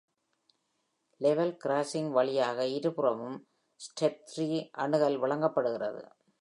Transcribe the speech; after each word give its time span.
Level 1.17 1.57
crossing 1.63 2.09
வழியாக 2.11 2.65
இருபுறமும் 2.67 3.37
step free 3.79 4.69
அணுகல் 4.77 5.17
வழங்கப்படுகிறது. 5.17 6.01